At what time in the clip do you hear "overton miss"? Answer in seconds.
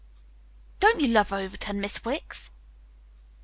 1.31-2.03